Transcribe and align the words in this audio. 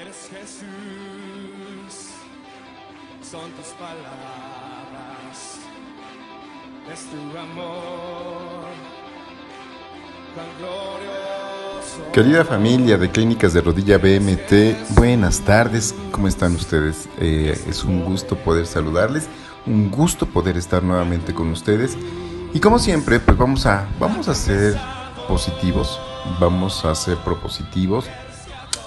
eres 0.00 0.28
Jesús, 0.30 0.66
son 3.22 3.50
tus 3.52 3.66
palabras, 3.78 5.58
es 6.92 7.00
tu 7.10 7.38
amor 7.38 8.64
tan 10.34 10.46
glorioso. 10.58 12.12
Querida 12.12 12.44
familia 12.44 12.98
de 12.98 13.10
Clínicas 13.10 13.52
de 13.52 13.60
Rodilla 13.60 13.98
BMT, 13.98 14.96
buenas 14.96 15.40
tardes, 15.40 15.94
¿cómo 16.10 16.28
están 16.28 16.54
ustedes? 16.54 17.08
Eh, 17.18 17.58
es 17.68 17.84
un 17.84 18.04
gusto 18.04 18.36
poder 18.36 18.66
saludarles, 18.66 19.28
un 19.66 19.90
gusto 19.90 20.26
poder 20.26 20.56
estar 20.56 20.82
nuevamente 20.82 21.32
con 21.32 21.50
ustedes. 21.50 21.96
Y 22.52 22.60
como 22.60 22.78
siempre, 22.78 23.20
pues 23.20 23.36
vamos 23.36 23.66
a, 23.66 23.86
vamos 23.98 24.28
a 24.28 24.34
ser 24.34 24.76
positivos, 25.28 26.00
vamos 26.40 26.84
a 26.84 26.94
ser 26.94 27.16
propositivos, 27.18 28.06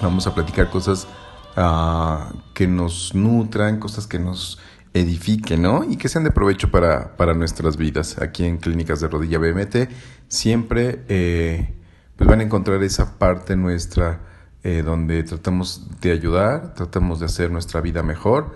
vamos 0.02 0.27
a 0.27 0.34
platicar 0.34 0.70
cosas 0.70 1.08
ah, 1.55 2.31
que 2.53 2.67
nos 2.67 3.13
nutran, 3.16 3.80
cosas 3.80 4.08
que 4.08 4.20
nos 4.20 4.59
edifiquen, 4.94 5.62
¿no? 5.62 5.84
Y 5.84 5.98
que 5.98 6.09
sean 6.09 6.23
de 6.23 6.31
provecho 6.31 6.72
para, 6.72 7.16
para 7.17 7.34
nuestras 7.34 7.77
vidas. 7.77 8.20
Aquí 8.22 8.45
en 8.45 8.58
Clínicas 8.58 8.99
de 8.99 9.08
Rodilla 9.08 9.38
BMT 9.38 9.89
siempre 10.27 11.03
eh, 11.08 11.73
pues 12.16 12.30
van 12.30 12.39
a 12.39 12.44
encontrar 12.44 12.81
esa 12.84 13.17
parte 13.17 13.55
nuestra 13.55 14.22
eh, 14.63 14.81
donde 14.84 15.23
tratamos 15.23 15.88
de 16.02 16.11
ayudar, 16.11 16.73
tratamos 16.73 17.20
de 17.20 17.27
hacer 17.27 17.52
nuestra 17.52 17.80
vida 17.81 18.03
mejor 18.03 18.55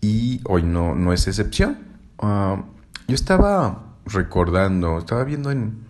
y 0.00 0.40
hoy 0.44 0.62
no, 0.62 0.94
no 0.94 1.12
es 1.12 1.26
excepción. 1.26 1.78
Ah, 2.18 2.64
yo 3.08 3.14
estaba 3.14 3.96
recordando, 4.06 4.98
estaba 4.98 5.24
viendo 5.24 5.50
en, 5.50 5.84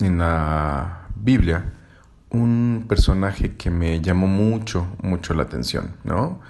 en 0.00 0.18
la 0.18 1.08
Biblia 1.16 1.72
un 2.32 2.86
personaje 2.88 3.56
que 3.56 3.70
me 3.70 4.00
llamó 4.00 4.26
mucho, 4.26 4.86
mucho 5.02 5.34
la 5.34 5.44
atención, 5.44 5.96
¿no? 6.02 6.40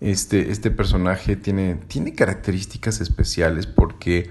Este, 0.00 0.50
este 0.50 0.70
personaje 0.70 1.36
tiene, 1.36 1.76
tiene 1.76 2.14
características 2.14 3.00
especiales 3.00 3.66
porque 3.66 4.30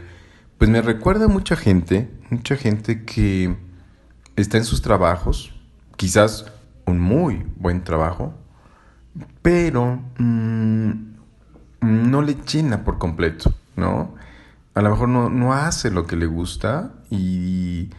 pues 0.58 0.70
me 0.70 0.81
recuerda 0.81 1.25
a 1.25 1.28
mucha 1.28 1.56
gente, 1.56 2.09
mucha 2.30 2.56
gente 2.56 3.03
que 3.03 3.56
está 4.36 4.58
en 4.58 4.64
sus 4.64 4.81
trabajos, 4.81 5.56
quizás 5.98 6.52
un 6.86 7.00
muy 7.00 7.47
buen 7.56 7.84
trabajo, 7.84 8.34
pero 9.42 10.03
mm, 10.20 10.92
no 11.81 12.22
le 12.22 12.36
llena 12.36 12.84
por 12.84 13.00
completo, 13.00 13.53
¿no? 13.75 14.14
A 14.75 14.81
lo 14.81 14.92
mejor 14.92 15.09
no, 15.09 15.30
no 15.30 15.53
hace 15.53 15.90
lo 15.90 16.06
que 16.06 16.16
le 16.16 16.28
gusta 16.28 16.94
y 17.09 17.90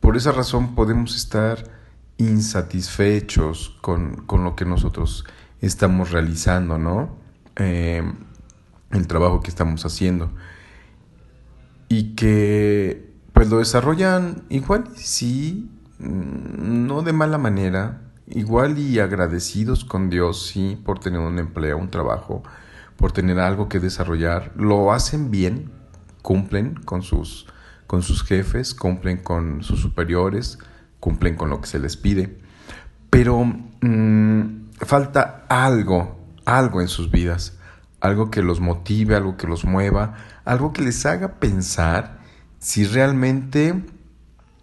por 0.00 0.16
esa 0.16 0.32
razón 0.32 0.74
podemos 0.74 1.14
estar 1.14 1.79
insatisfechos 2.20 3.76
con, 3.80 4.16
con 4.26 4.44
lo 4.44 4.54
que 4.54 4.64
nosotros 4.64 5.24
estamos 5.60 6.10
realizando, 6.10 6.78
¿no? 6.78 7.16
Eh, 7.56 8.02
el 8.90 9.06
trabajo 9.06 9.40
que 9.40 9.50
estamos 9.50 9.84
haciendo. 9.84 10.30
Y 11.88 12.14
que 12.14 13.10
pues 13.32 13.48
lo 13.48 13.58
desarrollan 13.58 14.42
igual, 14.48 14.84
sí, 14.96 15.70
mm, 15.98 16.86
no 16.86 17.02
de 17.02 17.12
mala 17.12 17.38
manera, 17.38 18.02
igual 18.26 18.78
y 18.78 18.98
agradecidos 18.98 19.84
con 19.84 20.10
Dios, 20.10 20.46
sí, 20.46 20.80
por 20.84 20.98
tener 20.98 21.20
un 21.20 21.38
empleo, 21.38 21.78
un 21.78 21.90
trabajo, 21.90 22.42
por 22.96 23.12
tener 23.12 23.38
algo 23.40 23.68
que 23.68 23.80
desarrollar. 23.80 24.52
Lo 24.56 24.92
hacen 24.92 25.30
bien, 25.30 25.70
cumplen 26.22 26.74
con 26.74 27.02
sus, 27.02 27.46
con 27.86 28.02
sus 28.02 28.22
jefes, 28.22 28.74
cumplen 28.74 29.18
con 29.18 29.62
sus 29.62 29.80
superiores, 29.80 30.58
cumplen 31.00 31.34
con 31.34 31.50
lo 31.50 31.60
que 31.60 31.66
se 31.66 31.78
les 31.78 31.96
pide. 31.96 32.38
Pero 33.08 33.44
mm, 33.44 34.68
falta 34.78 35.46
algo, 35.48 36.20
algo 36.44 36.80
en 36.80 36.88
sus 36.88 37.10
vidas, 37.10 37.54
algo 38.00 38.30
que 38.30 38.42
los 38.42 38.60
motive, 38.60 39.16
algo 39.16 39.36
que 39.36 39.46
los 39.46 39.64
mueva, 39.64 40.14
algo 40.44 40.72
que 40.72 40.82
les 40.82 41.04
haga 41.06 41.40
pensar 41.40 42.20
si 42.58 42.84
realmente 42.84 43.84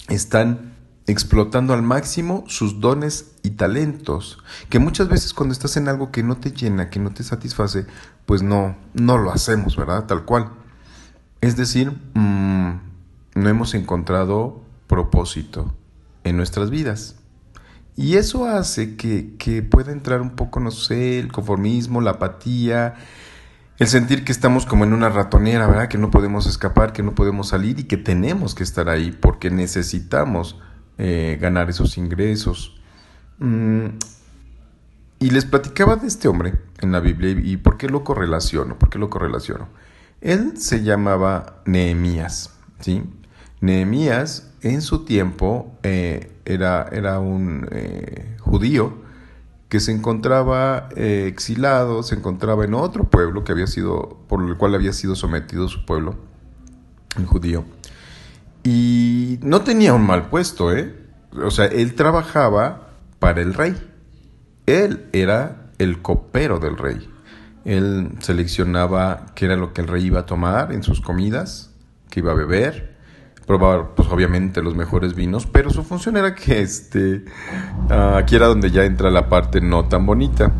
están 0.08 0.76
explotando 1.08 1.74
al 1.74 1.84
máximo 1.84 2.44
sus 2.48 2.80
dones 2.80 3.32
y 3.42 3.52
talentos, 3.52 4.44
que 4.70 4.80
muchas 4.80 5.08
veces 5.08 5.34
cuando 5.34 5.54
estás 5.54 5.78
en 5.78 5.88
algo 5.88 6.12
que 6.12 6.22
no 6.22 6.38
te 6.38 6.52
llena, 6.52 6.90
que 6.90 7.00
no 7.00 7.12
te 7.12 7.24
satisface, 7.24 7.86
pues 8.26 8.44
no, 8.44 8.76
no 8.94 9.18
lo 9.18 9.32
hacemos, 9.32 9.78
¿verdad? 9.78 10.06
Tal 10.06 10.26
cual. 10.26 10.52
Es 11.40 11.56
decir, 11.56 11.92
mmm, 12.14 12.72
no 13.36 13.50
hemos 13.50 13.74
encontrado 13.74 14.62
propósito 14.88 15.74
en 16.28 16.38
nuestras 16.38 16.70
vidas. 16.70 17.16
Y 17.96 18.16
eso 18.16 18.46
hace 18.46 18.96
que, 18.96 19.36
que, 19.38 19.64
pueda 19.64 19.92
entrar 19.92 20.22
un 20.22 20.36
poco, 20.36 20.60
no 20.60 20.70
sé, 20.70 21.20
el 21.20 21.32
conformismo, 21.32 22.00
la 22.00 22.12
apatía, 22.12 22.94
el 23.80 23.88
sentir 23.88 24.24
que 24.24 24.32
estamos 24.32 24.66
como 24.66 24.84
en 24.84 24.94
una 24.94 25.10
ratonera, 25.10 25.68
¿verdad? 25.68 25.88
Que 25.88 25.98
no 25.98 26.12
podemos 26.12 26.46
escapar, 26.46 26.94
que 26.94 27.04
no 27.04 27.16
podemos 27.16 27.50
salir 27.50 27.80
y 27.80 27.84
que 27.86 27.98
tenemos 27.98 28.54
que 28.54 28.64
estar 28.64 28.88
ahí 28.90 29.18
porque 29.20 29.50
necesitamos 29.50 30.60
eh, 31.00 31.38
ganar 31.42 31.70
esos 31.70 31.98
ingresos. 31.98 32.80
Mm, 33.40 33.88
y 35.20 35.30
les 35.32 35.46
platicaba 35.46 35.96
de 35.96 36.08
este 36.08 36.28
hombre 36.28 36.54
en 36.80 36.92
la 36.92 37.00
Biblia 37.00 37.32
y 37.32 37.58
por 37.58 37.78
qué 37.78 37.88
lo 37.88 38.04
correlaciono, 38.04 38.78
por 38.78 38.90
qué 38.90 39.00
lo 39.00 39.10
correlaciono. 39.10 39.68
Él 40.22 40.58
se 40.58 40.84
llamaba 40.84 41.62
Nehemías, 41.66 42.52
¿sí? 42.80 43.04
Nehemías 43.62 44.52
en 44.62 44.82
su 44.82 45.06
tiempo 45.06 45.78
eh, 45.84 46.32
era, 46.46 46.88
era, 46.92 47.20
un 47.20 47.68
eh, 47.72 48.38
judío 48.40 48.94
que 49.70 49.80
se 49.80 49.92
encontraba 49.92 50.90
eh, 50.96 51.26
exilado, 51.28 52.04
se 52.04 52.16
encontraba 52.16 52.66
en 52.66 52.74
otro 52.74 53.06
pueblo 53.06 53.44
que 53.44 53.52
había 53.52 53.68
sido, 53.68 54.20
por 54.28 54.48
el 54.48 54.56
cual 54.58 54.76
había 54.76 54.94
sido 54.94 55.16
sometido 55.16 55.68
su 55.68 55.86
pueblo, 55.86 56.16
el 57.18 57.26
judío. 57.26 57.66
Y 58.64 59.40
no 59.42 59.62
tenía 59.62 59.94
un 59.94 60.06
mal 60.06 60.30
puesto, 60.30 60.74
¿eh? 60.76 60.94
O 61.44 61.52
sea, 61.52 61.66
él 61.66 61.96
trabajaba 61.96 62.90
para 63.20 63.42
el 63.42 63.54
rey. 63.54 63.76
Él 64.66 65.08
era 65.14 65.72
el 65.78 66.02
copero 66.02 66.60
del 66.60 66.78
rey. 66.78 67.10
Él 67.66 68.12
seleccionaba 68.20 69.28
qué 69.36 69.46
era 69.46 69.56
lo 69.56 69.74
que 69.74 69.82
el 69.82 69.88
rey 69.88 70.06
iba 70.06 70.22
a 70.22 70.26
tomar 70.26 70.72
en 70.72 70.84
sus 70.84 71.02
comidas, 71.02 71.74
que 72.10 72.22
iba 72.22 72.32
a 72.32 72.36
beber, 72.36 72.97
probar, 73.48 73.96
pues 73.96 74.10
obviamente 74.10 74.62
los 74.62 74.76
mejores 74.76 75.16
vinos, 75.16 75.48
pero 75.48 75.70
su 75.72 75.84
función 75.84 76.18
era 76.18 76.36
que 76.36 76.62
este, 76.62 77.24
aquí 77.90 78.36
era 78.36 78.48
donde 78.48 78.70
ya 78.70 78.84
entra 78.84 79.10
la 79.10 79.30
parte 79.30 79.62
no 79.62 79.86
tan 79.86 80.06
bonita. 80.06 80.52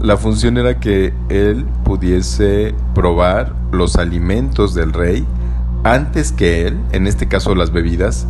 La 0.00 0.16
función 0.18 0.58
era 0.58 0.78
que 0.78 1.14
él 1.30 1.64
pudiese 1.84 2.74
probar 2.94 3.54
los 3.72 3.96
alimentos 3.96 4.74
del 4.74 4.92
rey 4.92 5.24
antes 5.84 6.32
que 6.32 6.66
él, 6.66 6.78
en 6.92 7.06
este 7.06 7.28
caso 7.28 7.54
las 7.54 7.70
bebidas, 7.70 8.26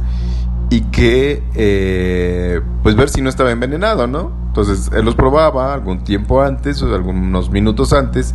y 0.68 0.82
que 0.82 1.42
eh, 1.54 2.60
pues 2.82 2.96
ver 2.96 3.08
si 3.08 3.22
no 3.22 3.30
estaba 3.30 3.50
envenenado, 3.50 4.06
¿no? 4.06 4.30
Entonces 4.48 4.90
él 4.94 5.06
los 5.06 5.14
probaba 5.14 5.72
algún 5.72 6.04
tiempo 6.04 6.42
antes 6.42 6.82
o 6.82 6.94
algunos 6.94 7.50
minutos 7.50 7.92
antes 7.92 8.34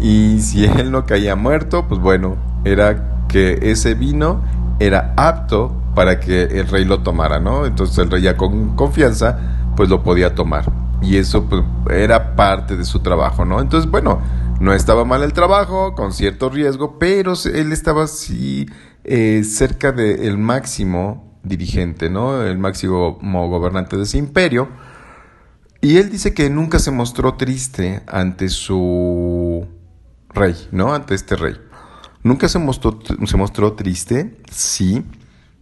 y 0.00 0.40
si 0.40 0.64
él 0.64 0.90
no 0.90 1.06
caía 1.06 1.36
muerto, 1.36 1.86
pues 1.88 2.00
bueno, 2.00 2.36
era 2.64 3.26
que 3.28 3.58
ese 3.62 3.94
vino 3.94 4.42
era 4.80 5.14
apto 5.16 5.76
para 5.94 6.18
que 6.18 6.42
el 6.42 6.66
rey 6.66 6.84
lo 6.84 7.02
tomara, 7.02 7.38
¿no? 7.38 7.66
Entonces 7.66 7.98
el 7.98 8.10
rey 8.10 8.22
ya 8.22 8.36
con 8.36 8.74
confianza 8.74 9.72
pues 9.76 9.88
lo 9.88 10.02
podía 10.02 10.34
tomar 10.34 10.64
y 11.02 11.18
eso 11.18 11.44
pues, 11.44 11.62
era 11.90 12.34
parte 12.34 12.76
de 12.76 12.84
su 12.84 13.00
trabajo, 13.00 13.44
¿no? 13.44 13.60
Entonces 13.60 13.88
bueno, 13.90 14.20
no 14.58 14.72
estaba 14.72 15.04
mal 15.04 15.22
el 15.22 15.32
trabajo, 15.32 15.94
con 15.94 16.12
cierto 16.12 16.48
riesgo, 16.48 16.98
pero 16.98 17.34
él 17.52 17.72
estaba 17.72 18.04
así 18.04 18.66
eh, 19.04 19.42
cerca 19.44 19.92
del 19.92 20.38
máximo 20.38 21.38
dirigente, 21.42 22.10
¿no? 22.10 22.42
El 22.42 22.58
máximo 22.58 23.18
gobernante 23.20 23.96
de 23.96 24.02
ese 24.02 24.18
imperio. 24.18 24.68
Y 25.82 25.96
él 25.96 26.10
dice 26.10 26.34
que 26.34 26.50
nunca 26.50 26.78
se 26.78 26.90
mostró 26.90 27.34
triste 27.34 28.02
ante 28.06 28.50
su 28.50 29.66
rey, 30.28 30.54
¿no? 30.72 30.92
Ante 30.92 31.14
este 31.14 31.36
rey. 31.36 31.56
Nunca 32.22 32.48
se 32.48 32.58
mostró, 32.58 32.98
se 33.26 33.36
mostró 33.36 33.72
triste, 33.72 34.36
sí, 34.50 35.04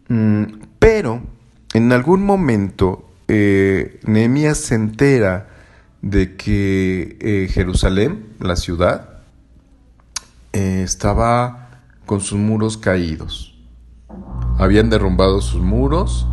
mm, 0.09 0.43
pero 0.79 1.23
en 1.75 1.93
algún 1.93 2.25
momento 2.25 3.11
eh, 3.29 4.01
Nehemías 4.05 4.59
se 4.59 4.75
entera 4.75 5.49
de 6.03 6.37
que 6.37 7.17
eh, 7.21 7.49
Jerusalén, 7.53 8.27
la 8.41 8.57
ciudad, 8.57 9.21
eh, 10.53 10.83
estaba 10.85 11.83
con 12.07 12.21
sus 12.21 12.39
muros 12.39 12.77
caídos 12.79 13.59
habían 14.59 14.91
derrumbado 14.91 15.41
sus 15.41 15.63
muros, 15.63 16.27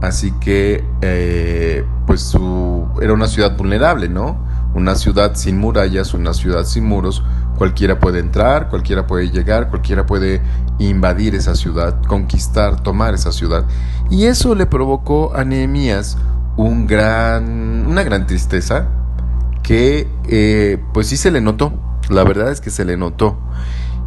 así 0.00 0.32
que 0.40 0.84
eh, 1.02 1.84
pues 2.06 2.20
su, 2.22 2.86
era 3.02 3.12
una 3.12 3.26
ciudad 3.26 3.56
vulnerable, 3.56 4.08
¿no? 4.08 4.46
Una 4.74 4.94
ciudad 4.94 5.34
sin 5.34 5.58
murallas, 5.58 6.14
una 6.14 6.32
ciudad 6.34 6.64
sin 6.64 6.84
muros, 6.84 7.22
cualquiera 7.56 7.98
puede 8.00 8.18
entrar, 8.18 8.68
cualquiera 8.68 9.06
puede 9.06 9.30
llegar, 9.30 9.68
cualquiera 9.68 10.06
puede 10.06 10.42
invadir 10.78 11.34
esa 11.34 11.54
ciudad, 11.54 12.02
conquistar, 12.06 12.82
tomar 12.82 13.14
esa 13.14 13.32
ciudad. 13.32 13.64
Y 14.10 14.24
eso 14.26 14.54
le 14.54 14.66
provocó 14.66 15.34
a 15.34 15.44
Nehemías 15.44 16.18
un 16.56 16.86
gran, 16.86 17.86
una 17.86 18.02
gran 18.02 18.26
tristeza 18.26 18.88
que 19.62 20.08
eh, 20.28 20.82
pues 20.92 21.08
sí 21.08 21.16
se 21.16 21.30
le 21.30 21.40
notó, 21.40 21.72
la 22.10 22.24
verdad 22.24 22.50
es 22.50 22.60
que 22.60 22.70
se 22.70 22.84
le 22.84 22.96
notó. 22.96 23.38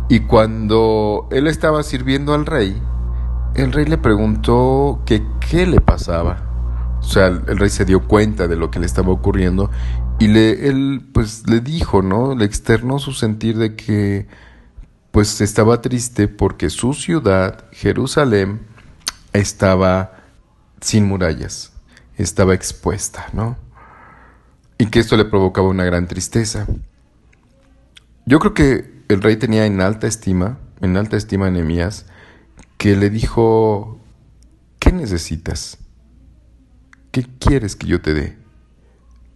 Y 0.09 0.21
cuando 0.21 1.27
él 1.31 1.47
estaba 1.47 1.83
sirviendo 1.83 2.33
al 2.33 2.45
rey, 2.45 2.81
el 3.55 3.73
rey 3.73 3.85
le 3.85 3.97
preguntó 3.97 5.01
que 5.05 5.23
qué 5.49 5.65
le 5.65 5.81
pasaba. 5.81 6.37
O 6.99 7.03
sea, 7.03 7.27
el 7.27 7.57
rey 7.57 7.69
se 7.69 7.85
dio 7.85 8.07
cuenta 8.07 8.47
de 8.47 8.55
lo 8.55 8.71
que 8.71 8.79
le 8.79 8.85
estaba 8.85 9.11
ocurriendo 9.11 9.69
y 10.19 10.27
le, 10.27 10.67
él 10.67 11.07
pues 11.13 11.47
le 11.47 11.59
dijo, 11.59 12.01
¿no? 12.01 12.35
Le 12.35 12.45
externó 12.45 12.99
su 12.99 13.13
sentir 13.13 13.57
de 13.57 13.75
que 13.75 14.27
pues 15.11 15.41
estaba 15.41 15.81
triste 15.81 16.27
porque 16.27 16.69
su 16.69 16.93
ciudad, 16.93 17.65
Jerusalén, 17.71 18.61
estaba 19.33 20.23
sin 20.81 21.05
murallas, 21.05 21.73
estaba 22.17 22.53
expuesta, 22.53 23.27
¿no? 23.33 23.57
Y 24.77 24.87
que 24.87 24.99
esto 24.99 25.17
le 25.17 25.25
provocaba 25.25 25.67
una 25.67 25.85
gran 25.85 26.07
tristeza. 26.07 26.67
Yo 28.25 28.39
creo 28.39 28.53
que 28.53 29.03
el 29.07 29.21
rey 29.21 29.37
tenía 29.37 29.65
en 29.65 29.81
alta 29.81 30.07
estima, 30.07 30.59
en 30.81 30.97
alta 30.97 31.17
estima 31.17 31.47
a 31.47 31.51
Nehemías, 31.51 32.05
que 32.77 32.95
le 32.95 33.09
dijo, 33.09 33.99
¿qué 34.79 34.91
necesitas? 34.91 35.77
¿Qué 37.11 37.25
quieres 37.39 37.75
que 37.75 37.87
yo 37.87 38.01
te 38.01 38.13
dé 38.13 38.37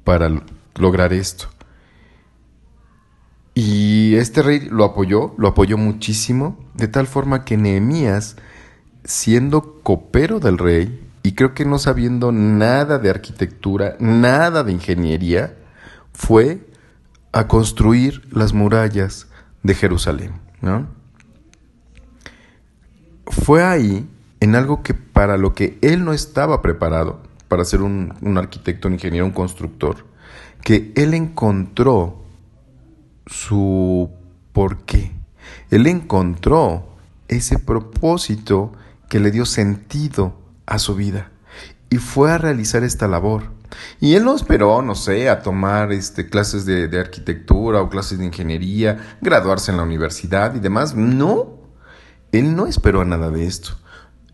para 0.03 0.29
lograr 0.75 1.13
esto? 1.13 1.47
Y 3.53 4.15
este 4.15 4.41
rey 4.41 4.62
lo 4.69 4.85
apoyó, 4.85 5.33
lo 5.38 5.50
apoyó 5.50 5.77
muchísimo, 5.77 6.57
de 6.73 6.88
tal 6.88 7.06
forma 7.06 7.44
que 7.44 7.57
Nehemías, 7.57 8.38
siendo 9.03 9.81
copero 9.83 10.39
del 10.39 10.57
rey, 10.57 11.07
y 11.23 11.33
creo 11.33 11.53
que 11.53 11.65
no 11.65 11.77
sabiendo 11.77 12.31
nada 12.31 12.97
de 12.97 13.09
arquitectura, 13.09 13.95
nada 14.00 14.63
de 14.63 14.71
ingeniería, 14.71 15.57
fue 16.13 16.65
a 17.31 17.47
construir 17.47 18.27
las 18.31 18.53
murallas 18.53 19.27
de 19.63 19.75
Jerusalén. 19.75 20.33
¿no? 20.62 20.88
Fue 23.27 23.63
ahí, 23.63 24.09
en 24.39 24.56
algo 24.56 24.81
que 24.81 24.94
para 24.94 25.38
lo 25.38 25.53
que 25.53 25.77
él 25.81 26.03
no 26.03 26.13
estaba 26.13 26.62
preparado, 26.62 27.21
para 27.47 27.65
ser 27.65 27.81
un, 27.81 28.13
un 28.21 28.38
arquitecto, 28.38 28.88
un 28.88 28.95
ingeniero, 28.95 29.25
un 29.25 29.31
constructor, 29.31 30.06
que 30.63 30.91
él 30.95 31.13
encontró 31.13 32.23
su 33.25 34.09
por 34.53 34.79
qué. 34.85 35.11
Él 35.69 35.87
encontró 35.87 36.95
ese 37.27 37.59
propósito 37.59 38.73
que 39.09 39.19
le 39.19 39.31
dio 39.31 39.45
sentido 39.45 40.35
a 40.65 40.79
su 40.79 40.95
vida 40.95 41.31
y 41.89 41.97
fue 41.97 42.31
a 42.31 42.37
realizar 42.37 42.83
esta 42.83 43.07
labor. 43.07 43.51
Y 43.99 44.15
él 44.15 44.23
no 44.23 44.35
esperó, 44.35 44.81
no 44.81 44.95
sé, 44.95 45.29
a 45.29 45.41
tomar 45.41 45.91
este, 45.91 46.29
clases 46.29 46.65
de, 46.65 46.99
arquitectura 46.99 47.81
o 47.81 47.89
clases 47.89 48.19
de 48.19 48.25
ingeniería, 48.25 49.17
graduarse 49.21 49.71
en 49.71 49.77
la 49.77 49.83
universidad 49.83 50.55
y 50.55 50.59
demás. 50.59 50.95
No, 50.95 51.59
él 52.31 52.55
no 52.55 52.67
esperó 52.67 53.05
nada 53.05 53.29
de 53.29 53.45
esto. 53.45 53.77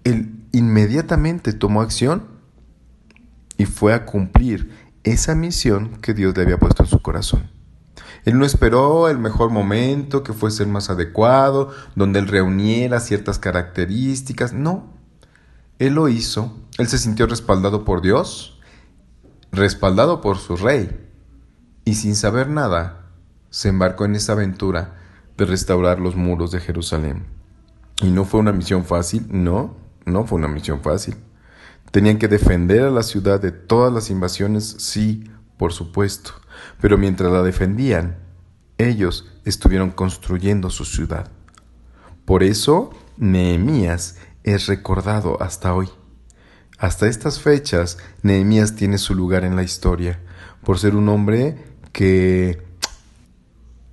Él 0.03 0.43
inmediatamente 0.51 1.53
tomó 1.53 1.81
acción 1.81 2.23
y 3.57 3.65
fue 3.65 3.93
a 3.93 4.05
cumplir 4.05 4.86
esa 5.11 5.35
misión 5.35 5.97
que 6.01 6.13
Dios 6.13 6.35
le 6.35 6.43
había 6.43 6.59
puesto 6.59 6.83
en 6.83 6.89
su 6.89 7.01
corazón. 7.01 7.49
Él 8.25 8.37
no 8.37 8.45
esperó 8.45 9.09
el 9.09 9.19
mejor 9.19 9.51
momento, 9.51 10.23
que 10.23 10.33
fuese 10.33 10.63
el 10.63 10.69
más 10.69 10.89
adecuado, 10.89 11.71
donde 11.95 12.19
él 12.19 12.27
reuniera 12.27 12.99
ciertas 12.99 13.39
características. 13.39 14.53
No, 14.53 14.93
él 15.79 15.93
lo 15.93 16.09
hizo. 16.09 16.57
Él 16.77 16.87
se 16.87 16.97
sintió 16.97 17.25
respaldado 17.25 17.85
por 17.85 18.01
Dios, 18.01 18.59
respaldado 19.51 20.21
por 20.21 20.37
su 20.37 20.57
rey, 20.57 21.09
y 21.85 21.95
sin 21.95 22.15
saber 22.15 22.49
nada, 22.49 23.05
se 23.49 23.69
embarcó 23.69 24.05
en 24.05 24.15
esa 24.15 24.33
aventura 24.33 24.95
de 25.37 25.45
restaurar 25.45 25.99
los 25.99 26.15
muros 26.15 26.51
de 26.51 26.59
Jerusalén. 26.59 27.25
Y 28.01 28.11
no 28.11 28.25
fue 28.25 28.39
una 28.39 28.51
misión 28.51 28.83
fácil, 28.85 29.25
no, 29.29 29.77
no 30.05 30.25
fue 30.25 30.37
una 30.37 30.47
misión 30.47 30.81
fácil. 30.81 31.15
Tenían 31.91 32.17
que 32.17 32.27
defender 32.27 32.83
a 32.83 32.91
la 32.91 33.03
ciudad 33.03 33.39
de 33.39 33.51
todas 33.51 33.93
las 33.93 34.09
invasiones, 34.09 34.75
sí, 34.79 35.29
por 35.57 35.73
supuesto, 35.73 36.31
pero 36.81 36.97
mientras 36.97 37.31
la 37.31 37.41
defendían, 37.43 38.17
ellos 38.77 39.31
estuvieron 39.45 39.91
construyendo 39.91 40.69
su 40.69 40.85
ciudad. 40.85 41.31
Por 42.25 42.43
eso, 42.43 42.91
Nehemías 43.17 44.17
es 44.43 44.67
recordado 44.67 45.41
hasta 45.41 45.73
hoy. 45.73 45.89
Hasta 46.77 47.07
estas 47.07 47.39
fechas, 47.39 47.97
Nehemías 48.21 48.75
tiene 48.75 48.97
su 48.97 49.15
lugar 49.15 49.43
en 49.43 49.55
la 49.55 49.63
historia, 49.63 50.19
por 50.63 50.77
ser 50.77 50.95
un 50.95 51.09
hombre 51.09 51.63
que 51.91 52.61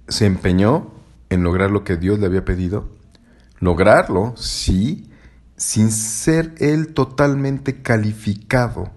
se 0.08 0.26
empeñó 0.26 0.92
en 1.30 1.42
lograr 1.42 1.70
lo 1.70 1.84
que 1.84 1.96
Dios 1.96 2.18
le 2.18 2.26
había 2.26 2.44
pedido. 2.44 2.90
Lograrlo, 3.58 4.34
sí, 4.36 5.10
sin 5.64 5.90
ser 5.92 6.54
él 6.58 6.92
totalmente 6.92 7.80
calificado 7.80 8.90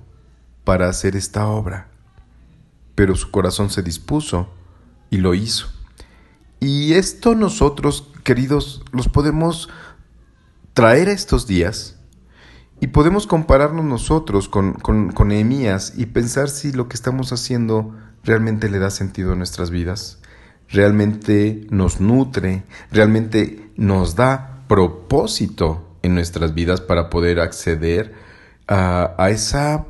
para 0.65 0.89
hacer 0.89 1.15
esta 1.15 1.47
obra. 1.47 1.87
Pero 2.93 3.15
su 3.15 3.31
corazón 3.31 3.69
se 3.69 3.81
dispuso 3.81 4.49
y 5.09 5.19
lo 5.19 5.33
hizo. 5.33 5.67
Y 6.59 6.91
esto 6.95 7.35
nosotros, 7.35 8.11
queridos, 8.25 8.83
los 8.91 9.07
podemos 9.07 9.69
traer 10.73 11.07
a 11.07 11.13
estos 11.13 11.47
días 11.47 11.99
y 12.81 12.87
podemos 12.87 13.27
compararnos 13.27 13.85
nosotros 13.85 14.49
con, 14.49 14.73
con, 14.73 15.13
con 15.13 15.29
Nehemías 15.29 15.93
y 15.95 16.07
pensar 16.07 16.49
si 16.49 16.73
lo 16.73 16.89
que 16.89 16.95
estamos 16.95 17.31
haciendo 17.31 17.95
realmente 18.25 18.69
le 18.69 18.79
da 18.79 18.89
sentido 18.89 19.31
a 19.31 19.35
nuestras 19.37 19.69
vidas, 19.69 20.19
realmente 20.67 21.65
nos 21.69 22.01
nutre, 22.01 22.65
realmente 22.91 23.71
nos 23.77 24.15
da 24.15 24.65
propósito 24.67 25.86
en 26.07 26.15
nuestras 26.15 26.53
vidas 26.53 26.81
para 26.81 27.09
poder 27.09 27.39
acceder 27.39 28.13
a, 28.67 29.13
a 29.17 29.29
esa, 29.29 29.85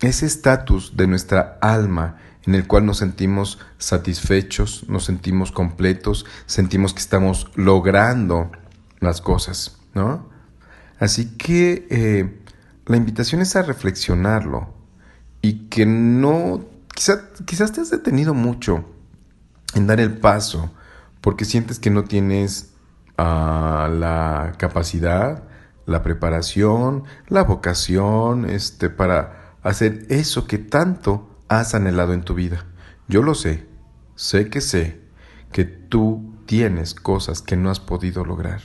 ese 0.00 0.26
estatus 0.26 0.96
de 0.96 1.06
nuestra 1.06 1.58
alma 1.60 2.18
en 2.46 2.54
el 2.54 2.66
cual 2.66 2.86
nos 2.86 2.98
sentimos 2.98 3.58
satisfechos, 3.78 4.84
nos 4.88 5.04
sentimos 5.04 5.50
completos, 5.50 6.26
sentimos 6.46 6.94
que 6.94 7.00
estamos 7.00 7.50
logrando 7.56 8.52
las 9.00 9.20
cosas. 9.20 9.78
¿no? 9.94 10.28
Así 10.98 11.36
que 11.36 11.86
eh, 11.90 12.40
la 12.86 12.96
invitación 12.96 13.40
es 13.40 13.56
a 13.56 13.62
reflexionarlo 13.62 14.72
y 15.42 15.68
que 15.68 15.86
no, 15.86 16.64
quizá, 16.94 17.30
quizás 17.44 17.72
te 17.72 17.80
has 17.80 17.90
detenido 17.90 18.32
mucho 18.32 18.84
en 19.74 19.86
dar 19.86 20.00
el 20.00 20.16
paso 20.16 20.70
porque 21.20 21.44
sientes 21.44 21.80
que 21.80 21.90
no 21.90 22.04
tienes 22.04 22.70
uh, 23.18 23.88
la 23.90 24.54
capacidad, 24.58 25.44
la 25.86 26.02
preparación, 26.02 27.04
la 27.28 27.44
vocación, 27.44 28.48
este, 28.48 28.90
para 28.90 29.54
hacer 29.62 30.06
eso 30.08 30.46
que 30.46 30.58
tanto 30.58 31.28
has 31.48 31.74
anhelado 31.74 32.12
en 32.12 32.22
tu 32.22 32.34
vida. 32.34 32.64
Yo 33.08 33.22
lo 33.22 33.34
sé, 33.34 33.66
sé 34.14 34.48
que 34.50 34.60
sé 34.60 35.00
que 35.52 35.64
tú 35.64 36.34
tienes 36.46 36.94
cosas 36.94 37.42
que 37.42 37.56
no 37.56 37.70
has 37.70 37.80
podido 37.80 38.24
lograr 38.24 38.60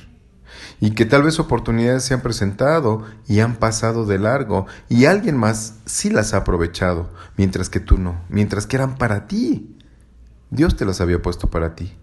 y 0.79 0.91
que 0.91 1.05
tal 1.05 1.23
vez 1.23 1.39
oportunidades 1.39 2.03
se 2.03 2.13
han 2.13 2.21
presentado 2.21 3.05
y 3.27 3.39
han 3.39 3.55
pasado 3.55 4.05
de 4.05 4.19
largo 4.19 4.67
y 4.89 5.05
alguien 5.05 5.37
más 5.37 5.75
sí 5.85 6.09
las 6.09 6.33
ha 6.33 6.37
aprovechado, 6.37 7.11
mientras 7.37 7.69
que 7.69 7.79
tú 7.79 7.97
no, 7.97 8.21
mientras 8.29 8.67
que 8.67 8.75
eran 8.75 8.97
para 8.97 9.27
ti. 9.27 9.77
Dios 10.49 10.75
te 10.75 10.85
las 10.85 10.99
había 10.99 11.21
puesto 11.21 11.49
para 11.49 11.75
ti. 11.75 11.93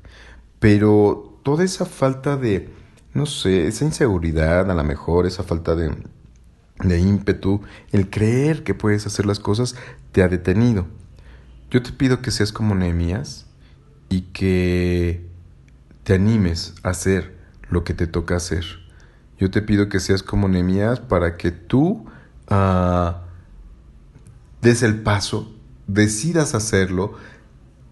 Pero 0.59 1.28
toda 1.49 1.65
esa 1.65 1.87
falta 1.87 2.37
de, 2.37 2.69
no 3.15 3.25
sé, 3.25 3.69
esa 3.69 3.87
inseguridad, 3.87 4.71
a 4.71 4.75
lo 4.75 4.85
mejor, 4.85 5.25
esa 5.25 5.43
falta 5.43 5.75
de, 5.75 5.97
de 6.85 7.01
ímpetu, 7.01 7.63
el 7.91 8.11
creer 8.11 8.65
que 8.65 8.75
puedes 8.75 9.07
hacer 9.07 9.25
las 9.25 9.41
cosas, 9.41 9.75
te 10.13 10.23
ha 10.23 10.29
detenido. 10.29 10.89
Yo 11.71 11.83
te 11.83 11.91
pido 11.93 12.21
que 12.21 12.33
seas 12.33 12.53
como 12.53 12.75
Nehemías 12.75 13.47
y 14.11 14.25
que 14.35 15.27
te 16.05 16.13
animes 16.13 16.75
a 16.83 16.91
hacer 16.91 17.35
lo 17.71 17.83
que 17.83 17.95
te 17.95 18.07
toca 18.07 18.37
hacer. 18.37 18.67
Yo 19.39 19.51
te 19.51 19.63
pido 19.63 19.89
que 19.89 20.01
seas 20.01 20.23
como 20.23 20.49
Nehemías 20.49 21.01
para 21.01 21.39
que 21.39 21.51
tú 21.51 22.05
ah, 22.49 23.23
des 24.61 24.83
el 24.83 25.01
paso, 25.01 25.51
decidas 25.87 26.55
hacerlo, 26.55 27.15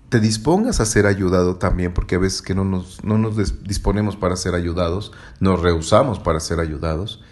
te 0.09 0.21
dispongas 0.21 0.81
a 0.81 0.87
ser 0.87 1.07
ayudado 1.07 1.57
también, 1.57 1.93
porque 1.93 2.15
a 2.15 2.19
veces 2.19 2.43
que 2.43 2.55
no 2.55 2.65
nos, 2.65 3.03
no 3.05 3.19
nos 3.19 3.65
disponemos 3.65 4.17
para 4.17 4.37
ser 4.37 4.55
ayudados, 4.55 5.13
nos 5.41 5.61
rehusamos 5.61 6.19
para 6.19 6.41
ser 6.41 6.61
ayudados, 6.61 7.23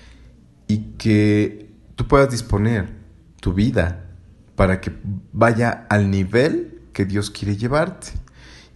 y 0.67 0.95
que 0.99 1.73
tú 1.95 2.09
puedas 2.09 2.31
disponer 2.31 2.93
tu 3.41 3.53
vida 3.53 4.11
para 4.57 4.81
que 4.81 4.93
vaya 5.33 5.87
al 5.91 6.11
nivel 6.11 6.83
que 6.93 7.05
Dios 7.05 7.31
quiere 7.31 7.57
llevarte, 7.57 8.09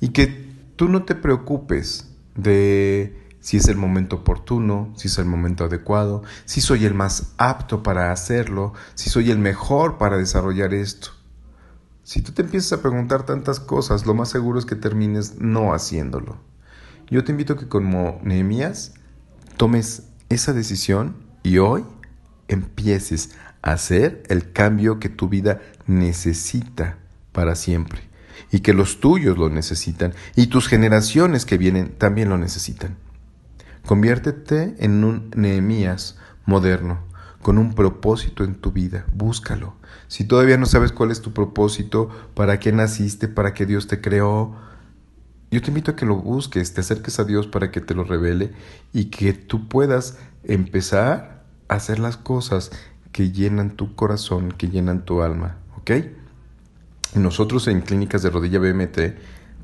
y 0.00 0.10
que 0.10 0.54
tú 0.76 0.88
no 0.88 1.04
te 1.04 1.14
preocupes 1.14 2.08
de 2.36 3.18
si 3.40 3.56
es 3.56 3.68
el 3.68 3.76
momento 3.76 4.16
oportuno, 4.16 4.92
si 4.96 5.08
es 5.08 5.18
el 5.18 5.24
momento 5.24 5.64
adecuado, 5.64 6.22
si 6.44 6.60
soy 6.60 6.84
el 6.84 6.94
más 6.94 7.32
apto 7.38 7.82
para 7.82 8.12
hacerlo, 8.12 8.74
si 8.94 9.10
soy 9.10 9.30
el 9.30 9.38
mejor 9.38 9.98
para 9.98 10.18
desarrollar 10.18 10.74
esto. 10.74 11.17
Si 12.08 12.22
tú 12.22 12.32
te 12.32 12.40
empiezas 12.40 12.72
a 12.72 12.80
preguntar 12.80 13.26
tantas 13.26 13.60
cosas, 13.60 14.06
lo 14.06 14.14
más 14.14 14.30
seguro 14.30 14.58
es 14.58 14.64
que 14.64 14.76
termines 14.76 15.42
no 15.42 15.74
haciéndolo. 15.74 16.38
Yo 17.10 17.22
te 17.22 17.32
invito 17.32 17.52
a 17.52 17.58
que 17.58 17.68
como 17.68 18.18
Nehemías 18.22 18.94
tomes 19.58 20.04
esa 20.30 20.54
decisión 20.54 21.16
y 21.42 21.58
hoy 21.58 21.84
empieces 22.48 23.32
a 23.60 23.72
hacer 23.72 24.22
el 24.28 24.52
cambio 24.52 24.98
que 25.00 25.10
tu 25.10 25.28
vida 25.28 25.60
necesita 25.86 26.96
para 27.32 27.54
siempre 27.54 28.00
y 28.50 28.60
que 28.60 28.72
los 28.72 29.00
tuyos 29.00 29.36
lo 29.36 29.50
necesitan 29.50 30.14
y 30.34 30.46
tus 30.46 30.66
generaciones 30.66 31.44
que 31.44 31.58
vienen 31.58 31.90
también 31.98 32.30
lo 32.30 32.38
necesitan. 32.38 32.96
Conviértete 33.84 34.76
en 34.78 35.04
un 35.04 35.30
Nehemías 35.36 36.16
moderno, 36.46 37.00
con 37.42 37.58
un 37.58 37.74
propósito 37.74 38.44
en 38.44 38.54
tu 38.54 38.72
vida. 38.72 39.06
Búscalo. 39.14 39.74
Si 40.08 40.24
todavía 40.24 40.56
no 40.56 40.66
sabes 40.66 40.92
cuál 40.92 41.10
es 41.10 41.20
tu 41.20 41.32
propósito, 41.32 42.08
para 42.34 42.58
qué 42.58 42.72
naciste, 42.72 43.28
para 43.28 43.54
qué 43.54 43.66
Dios 43.66 43.86
te 43.86 44.00
creó, 44.00 44.56
yo 45.50 45.62
te 45.62 45.68
invito 45.68 45.92
a 45.92 45.96
que 45.96 46.04
lo 46.06 46.16
busques, 46.16 46.74
te 46.74 46.80
acerques 46.80 47.18
a 47.18 47.24
Dios 47.24 47.46
para 47.46 47.70
que 47.70 47.80
te 47.80 47.94
lo 47.94 48.04
revele 48.04 48.52
y 48.92 49.06
que 49.06 49.32
tú 49.32 49.68
puedas 49.68 50.18
empezar 50.44 51.44
a 51.68 51.74
hacer 51.74 51.98
las 51.98 52.16
cosas 52.16 52.70
que 53.12 53.30
llenan 53.30 53.70
tu 53.70 53.94
corazón, 53.94 54.52
que 54.52 54.68
llenan 54.68 55.04
tu 55.04 55.22
alma. 55.22 55.56
¿Ok? 55.78 55.92
Nosotros 57.14 57.66
en 57.68 57.80
Clínicas 57.80 58.22
de 58.22 58.30
Rodilla 58.30 58.58
BMT 58.58 58.98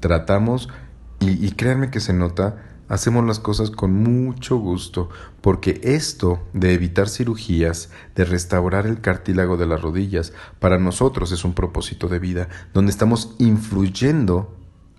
tratamos, 0.00 0.70
y, 1.20 1.46
y 1.46 1.52
créanme 1.52 1.90
que 1.90 2.00
se 2.00 2.12
nota, 2.12 2.56
hacemos 2.88 3.24
las 3.24 3.38
cosas 3.38 3.70
con 3.70 3.92
mucho 3.92 4.56
gusto, 4.56 5.08
porque 5.40 5.80
esto 5.82 6.40
de 6.52 6.74
evitar 6.74 7.08
cirugías, 7.08 7.90
de 8.14 8.24
restaurar 8.24 8.86
el 8.86 9.00
cartílago 9.00 9.56
de 9.56 9.66
las 9.66 9.82
rodillas, 9.82 10.32
para 10.58 10.78
nosotros 10.78 11.32
es 11.32 11.44
un 11.44 11.54
propósito 11.54 12.08
de 12.08 12.18
vida, 12.18 12.48
donde 12.72 12.90
estamos 12.90 13.34
influyendo 13.38 14.54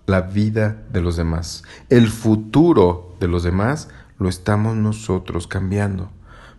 la 0.06 0.22
vida 0.22 0.84
de 0.92 1.00
los 1.00 1.16
demás. 1.16 1.64
El 1.88 2.08
futuro 2.08 3.16
de 3.20 3.28
los 3.28 3.42
demás 3.42 3.88
lo 4.18 4.28
estamos 4.28 4.76
nosotros 4.76 5.46
cambiando. 5.46 6.10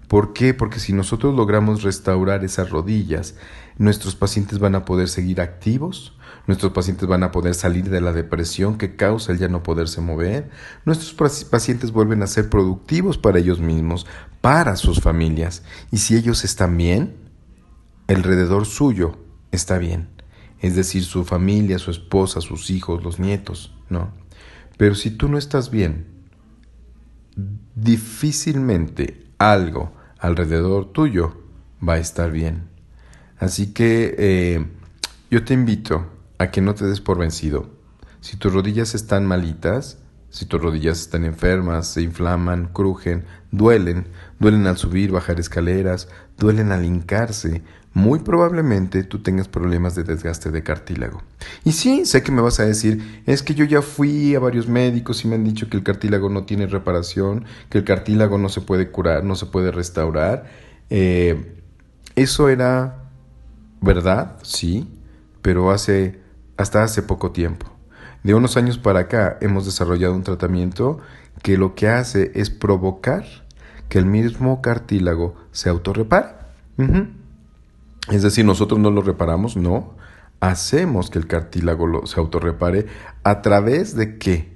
¿Por 0.07 0.34
qué? 0.34 0.53
Porque 0.53 0.79
si 0.79 0.93
nosotros 0.93 1.36
logramos 1.36 1.84
restaurar 1.84 2.46
esas 2.46 2.69
rodillas, 2.69 3.36
nuestros 3.77 4.15
pacientes 4.15 4.60
van 4.60 4.75
a 4.75 4.86
poder 4.86 5.10
seguir 5.10 5.41
activos, 5.41 6.16
nuestros 6.48 6.72
pacientes 6.72 7.07
van 7.07 7.24
a 7.24 7.31
poder 7.31 7.53
salir 7.53 7.89
de 7.89 8.01
la 8.01 8.13
depresión 8.13 8.77
que 8.77 8.96
causa 8.96 9.31
el 9.31 9.38
ya 9.38 9.48
no 9.48 9.63
poderse 9.63 10.01
mover, 10.01 10.50
nuestros 10.86 11.13
pacientes 11.46 11.91
vuelven 11.91 12.24
a 12.24 12.27
ser 12.27 12.50
productivos 12.50 13.17
para 13.17 13.39
ellos 13.39 13.60
mismos, 13.60 14.05
para 14.41 14.75
sus 14.75 15.01
familias, 15.01 15.63
y 15.91 15.98
si 15.98 16.15
ellos 16.15 16.43
están 16.43 16.77
bien, 16.77 17.15
alrededor 18.07 18.65
suyo 18.65 19.17
está 19.51 19.77
bien, 19.77 20.10
es 20.60 20.75
decir, 20.75 21.03
su 21.03 21.25
familia, 21.25 21.79
su 21.79 21.91
esposa, 21.91 22.41
sus 22.41 22.69
hijos, 22.69 23.03
los 23.03 23.19
nietos, 23.19 23.74
¿no? 23.89 24.12
Pero 24.77 24.96
si 24.96 25.12
tú 25.12 25.27
no 25.27 25.38
estás 25.38 25.72
bien, 25.72 26.05
difícilmente 27.75 29.25
algo 29.38 29.91
alrededor 30.19 30.91
tuyo 30.91 31.41
va 31.88 31.93
a 31.93 32.00
estar 32.00 32.31
bien. 32.31 32.69
Así 33.39 33.74
que 33.74 34.15
eh, 34.17 34.65
yo 35.29 35.43
te 35.43 35.53
invito 35.53 36.05
a 36.38 36.51
que 36.51 36.62
no 36.62 36.75
te 36.75 36.86
des 36.86 37.01
por 37.01 37.17
vencido. 37.17 37.70
Si 38.22 38.38
tus 38.38 38.53
rodillas 38.53 38.96
están 38.96 39.25
malitas, 39.25 40.00
si 40.29 40.46
tus 40.46 40.62
rodillas 40.62 41.00
están 41.00 41.24
enfermas, 41.24 41.88
se 41.88 42.01
inflaman, 42.01 42.70
crujen, 42.74 43.25
duelen, 43.51 44.08
duelen 44.39 44.67
al 44.67 44.77
subir, 44.77 45.12
bajar 45.12 45.39
escaleras, 45.39 46.10
duelen 46.38 46.72
al 46.72 46.86
hincarse, 46.86 47.63
muy 47.94 48.20
probablemente 48.20 49.03
tú 49.03 49.20
tengas 49.20 49.48
problemas 49.48 49.96
de 49.96 50.03
desgaste 50.03 50.51
de 50.51 50.62
cartílago. 50.62 51.24
Y 51.63 51.72
sí, 51.72 52.06
sé 52.06 52.22
que 52.22 52.32
me 52.32 52.41
vas 52.41 52.60
a 52.60 52.65
decir, 52.65 53.24
es 53.25 53.41
que 53.41 53.56
yo 53.56 53.65
ya 53.65 53.82
fui 53.82 54.36
a 54.36 54.39
varios 54.39 54.67
médicos 54.67 55.24
y 55.24 55.27
me 55.27 55.36
han 55.36 55.44
dicho 55.44 55.70
que 55.70 55.77
el 55.77 55.84
cartílago 55.84 56.29
no 56.29 56.44
tiene 56.44 56.67
reparación, 56.67 57.46
que 57.70 57.79
el 57.79 57.84
cartílago 57.84 58.38
no 58.38 58.50
se 58.50 58.62
puede 58.62 58.91
curar, 58.91 59.24
no 59.24 59.36
se 59.36 59.48
puede 59.48 59.72
restaurar. 59.72 60.46
Eh, 60.91 61.56
eso 62.15 62.50
era 62.50 63.10
verdad, 63.82 64.38
sí, 64.44 64.88
pero 65.41 65.72
hace 65.72 66.20
hasta 66.57 66.83
hace 66.83 67.01
poco 67.01 67.31
tiempo. 67.31 67.67
De 68.23 68.33
unos 68.33 68.57
años 68.57 68.77
para 68.77 69.01
acá 69.01 69.37
hemos 69.41 69.65
desarrollado 69.65 70.13
un 70.13 70.23
tratamiento 70.23 70.99
que 71.41 71.57
lo 71.57 71.75
que 71.75 71.87
hace 71.87 72.31
es 72.35 72.49
provocar 72.49 73.25
que 73.89 73.99
el 73.99 74.05
mismo 74.05 74.61
cartílago 74.61 75.35
se 75.51 75.69
autorrepare. 75.69 76.35
Es 78.11 78.23
decir, 78.23 78.45
nosotros 78.45 78.79
no 78.79 78.91
lo 78.91 79.01
reparamos, 79.01 79.55
no. 79.55 79.93
Hacemos 80.39 81.09
que 81.09 81.19
el 81.19 81.27
cartílago 81.27 82.05
se 82.05 82.19
autorrepare 82.19 82.87
a 83.23 83.41
través 83.41 83.95
de 83.95 84.17
qué? 84.17 84.53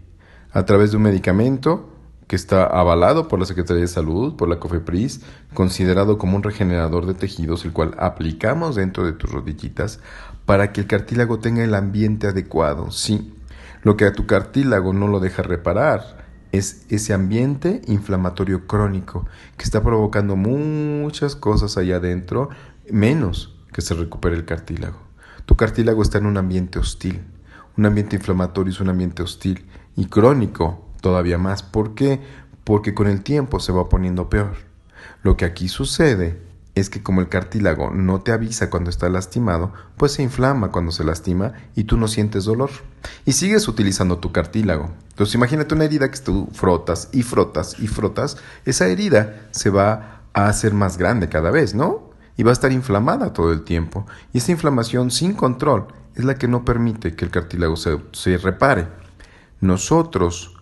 A 0.52 0.66
través 0.66 0.92
de 0.92 0.98
un 0.98 1.04
medicamento 1.04 1.90
que 2.28 2.36
está 2.36 2.64
avalado 2.64 3.28
por 3.28 3.40
la 3.40 3.46
Secretaría 3.46 3.82
de 3.82 3.88
Salud, 3.88 4.38
por 4.38 4.48
la 4.48 4.58
COFEPRIS, 4.58 5.22
considerado 5.54 6.18
como 6.18 6.38
un 6.38 6.44
regenerador 6.44 7.06
de 7.06 7.14
tejidos, 7.14 7.66
el 7.66 7.74
cual 7.74 7.94
aplicamos 7.98 8.76
dentro 8.76 9.06
de 9.06 9.12
tus 9.12 9.32
rodillitas 9.32 10.00
para 10.52 10.74
que 10.74 10.82
el 10.82 10.88
cartílago 10.88 11.40
tenga 11.40 11.64
el 11.64 11.74
ambiente 11.74 12.28
adecuado. 12.28 12.92
Sí, 12.92 13.34
lo 13.84 13.96
que 13.96 14.04
a 14.04 14.12
tu 14.12 14.28
cartílago 14.28 14.92
no 14.92 15.08
lo 15.08 15.22
deja 15.22 15.44
reparar 15.44 16.26
es 16.52 16.86
ese 16.90 17.14
ambiente 17.14 17.82
inflamatorio 17.88 18.68
crónico 18.68 19.26
que 19.56 19.64
está 19.64 19.82
provocando 19.82 20.36
muchas 20.36 21.38
cosas 21.38 21.78
allá 21.78 21.96
adentro, 21.96 22.50
menos 22.92 23.56
que 23.72 23.80
se 23.80 23.94
recupere 23.94 24.36
el 24.36 24.44
cartílago. 24.44 25.00
Tu 25.46 25.56
cartílago 25.56 26.02
está 26.02 26.18
en 26.18 26.26
un 26.26 26.36
ambiente 26.36 26.80
hostil. 26.80 27.22
Un 27.78 27.86
ambiente 27.86 28.18
inflamatorio 28.18 28.74
es 28.74 28.82
un 28.82 28.90
ambiente 28.90 29.24
hostil 29.24 29.66
y 29.96 30.08
crónico 30.08 30.86
todavía 31.00 31.38
más. 31.38 31.64
¿Por 31.64 31.96
qué? 31.96 32.20
Porque 32.66 32.94
con 32.94 33.08
el 33.08 33.24
tiempo 33.24 33.62
se 33.62 33.72
va 33.72 33.88
poniendo 33.88 34.30
peor. 34.30 34.56
Lo 35.24 35.38
que 35.38 35.46
aquí 35.46 35.70
sucede 35.70 36.42
es 36.76 36.90
que 36.90 37.04
como 37.04 37.22
el 37.22 37.30
cartílago 37.30 37.92
no 37.92 38.22
te 38.22 38.32
avisa 38.32 38.70
cuando 38.70 38.90
está 38.90 39.10
lastimado, 39.10 39.74
pues 39.98 40.14
se 40.14 40.24
inflama 40.24 40.72
cuando 40.72 40.92
se 40.92 41.04
lastima 41.04 41.54
y 41.76 41.84
tú 41.84 41.98
no 41.98 42.08
sientes 42.08 42.46
dolor. 42.46 42.70
Y 43.26 43.34
sigues 43.34 43.68
utilizando 43.68 44.20
tu 44.20 44.32
cartílago. 44.32 44.92
Entonces 45.10 45.36
imagínate 45.36 45.76
una 45.76 45.86
herida 45.86 46.10
que 46.10 46.20
tú 46.20 46.48
frotas 46.54 47.10
y 47.12 47.24
frotas 47.24 47.80
y 47.80 47.88
frotas, 47.88 48.38
esa 48.66 48.88
herida 48.88 49.48
se 49.52 49.70
va 49.70 50.22
a 50.34 50.48
hacer 50.48 50.74
más 50.74 50.98
grande 50.98 51.28
cada 51.28 51.52
vez, 51.52 51.76
¿no? 51.76 52.12
y 52.38 52.44
va 52.44 52.50
a 52.50 52.54
estar 52.54 52.72
inflamada 52.72 53.34
todo 53.34 53.52
el 53.52 53.62
tiempo. 53.64 54.06
Y 54.34 54.40
esa 54.40 54.52
inflamación 54.52 55.12
sin 55.12 55.34
control 55.34 55.88
es 56.16 56.26
la 56.26 56.36
que 56.36 56.48
no 56.48 56.66
permite 56.66 57.16
que 57.16 57.26
el 57.26 57.32
cartílago 57.32 57.76
se, 57.76 58.38
repare. 58.38 58.88
Nosotros 59.60 60.56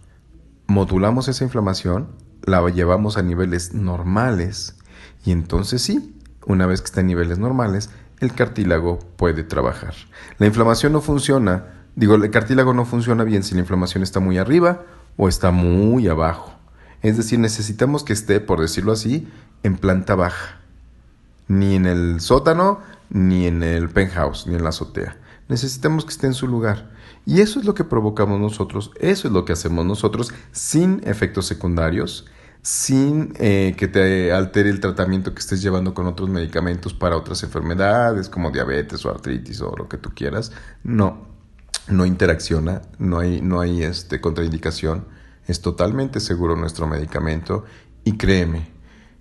modulamos 0.67 1.27
esa 1.27 1.43
inflamación, 1.43 2.09
la 2.43 2.67
llevamos 2.69 3.17
a 3.17 3.21
niveles 3.21 3.73
normales 3.73 4.75
y 5.25 5.31
entonces 5.31 5.81
sí, 5.81 6.15
una 6.45 6.65
vez 6.65 6.81
que 6.81 6.85
está 6.85 7.01
en 7.01 7.07
niveles 7.07 7.39
normales, 7.39 7.89
el 8.19 8.33
cartílago 8.33 8.99
puede 9.15 9.43
trabajar. 9.43 9.93
La 10.37 10.47
inflamación 10.47 10.93
no 10.93 11.01
funciona, 11.01 11.85
digo, 11.95 12.15
el 12.15 12.29
cartílago 12.31 12.73
no 12.73 12.85
funciona 12.85 13.23
bien 13.23 13.43
si 13.43 13.55
la 13.55 13.61
inflamación 13.61 14.03
está 14.03 14.19
muy 14.19 14.37
arriba 14.37 14.83
o 15.17 15.27
está 15.27 15.51
muy 15.51 16.07
abajo. 16.07 16.53
Es 17.01 17.17
decir, 17.17 17.39
necesitamos 17.39 18.03
que 18.03 18.13
esté, 18.13 18.39
por 18.39 18.59
decirlo 18.59 18.91
así, 18.91 19.27
en 19.63 19.77
planta 19.77 20.15
baja 20.15 20.59
ni 21.49 21.75
en 21.75 21.85
el 21.85 22.21
sótano, 22.21 22.79
ni 23.09 23.47
en 23.47 23.63
el 23.63 23.89
penthouse, 23.89 24.47
ni 24.47 24.55
en 24.55 24.63
la 24.63 24.69
azotea. 24.69 25.17
Necesitamos 25.49 26.05
que 26.05 26.11
esté 26.11 26.27
en 26.27 26.35
su 26.35 26.47
lugar. 26.47 26.91
Y 27.25 27.41
eso 27.41 27.59
es 27.59 27.65
lo 27.65 27.73
que 27.73 27.83
provocamos 27.83 28.39
nosotros, 28.39 28.91
eso 28.99 29.27
es 29.27 29.33
lo 29.33 29.43
que 29.43 29.53
hacemos 29.53 29.85
nosotros 29.85 30.31
sin 30.51 31.01
efectos 31.03 31.47
secundarios, 31.47 32.27
sin 32.61 33.33
eh, 33.39 33.73
que 33.77 33.87
te 33.87 34.31
altere 34.31 34.69
el 34.69 34.79
tratamiento 34.79 35.33
que 35.33 35.39
estés 35.39 35.61
llevando 35.61 35.93
con 35.93 36.07
otros 36.07 36.29
medicamentos 36.29 36.93
para 36.93 37.15
otras 37.15 37.41
enfermedades 37.43 38.29
como 38.29 38.51
diabetes 38.51 39.05
o 39.05 39.09
artritis 39.09 39.61
o 39.61 39.75
lo 39.75 39.87
que 39.87 39.97
tú 39.97 40.11
quieras. 40.13 40.51
No, 40.83 41.27
no 41.87 42.05
interacciona, 42.05 42.81
no 42.97 43.19
hay, 43.19 43.41
no 43.41 43.61
hay 43.61 43.83
este, 43.83 44.19
contraindicación. 44.19 45.07
Es 45.47 45.61
totalmente 45.61 46.19
seguro 46.19 46.55
nuestro 46.55 46.85
medicamento 46.85 47.63
y 48.03 48.17
créeme, 48.17 48.69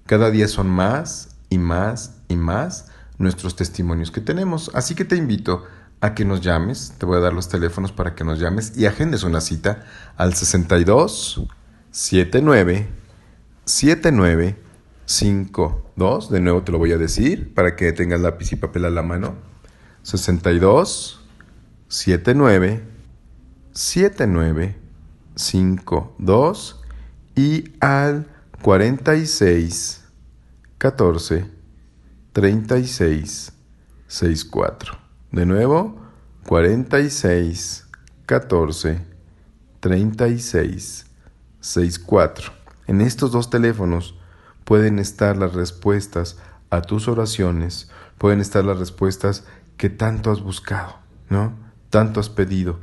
cada 0.07 0.31
día 0.31 0.49
son 0.49 0.69
más 0.69 1.37
y 1.49 1.59
más 1.59 2.21
y 2.29 2.37
más 2.37 2.87
nuestros 3.19 3.57
testimonios 3.57 4.11
que 4.11 4.21
tenemos. 4.21 4.71
Así 4.75 4.95
que 4.95 5.05
te 5.05 5.17
invito 5.17 5.65
a 6.01 6.15
que 6.15 6.25
nos 6.25 6.41
llames, 6.41 6.95
te 6.99 7.07
voy 7.07 7.17
a 7.17 7.21
dar 7.21 7.33
los 7.33 7.49
teléfonos 7.49 7.93
para 7.93 8.15
que 8.15 8.25
nos 8.25 8.39
llames 8.39 8.77
y 8.77 8.87
agendes 8.87 9.23
una 9.23 9.41
cita 9.41 9.85
al 10.17 10.35
62 10.35 11.47
79 11.91 12.98
79 13.69 14.57
52. 15.05 16.31
De 16.31 16.41
nuevo 16.41 16.63
te 16.63 16.73
lo 16.73 16.79
voy 16.79 16.93
a 16.93 16.99
decir 16.99 17.53
para 17.55 17.77
que 17.77 17.93
tengas 17.93 18.21
lápiz 18.21 18.53
y 18.53 18.57
papel 18.57 18.87
a 18.87 18.91
la 18.91 19.03
mano. 19.03 19.35
62 20.03 21.21
79 21.89 22.83
79 23.73 24.77
52 25.35 26.81
y 27.37 27.73
al 27.81 28.27
46 28.63 30.05
14 30.79 31.47
36 32.33 33.53
64. 34.07 34.99
De 35.31 35.45
nuevo, 35.45 36.01
46 36.47 37.87
14 38.25 39.01
36 39.81 41.07
64. 41.61 42.58
En 42.89 43.03
estos 43.03 43.33
dos 43.33 43.51
teléfonos 43.51 44.15
pueden 44.65 44.99
estar 44.99 45.37
las 45.37 45.53
respuestas 45.53 46.39
a 46.71 46.81
tus 46.81 47.07
oraciones, 47.07 47.91
pueden 48.17 48.41
estar 48.41 48.65
las 48.65 48.79
respuestas 48.79 49.45
que 49.77 49.91
tanto 49.91 50.31
has 50.31 50.41
buscado, 50.41 50.97
¿no? 51.29 51.53
Tanto 51.91 52.19
has 52.19 52.31
pedido. 52.31 52.81